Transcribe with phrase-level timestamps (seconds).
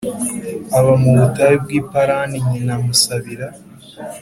[0.77, 3.47] Aba mu butayu bw i Parani nyina amusabira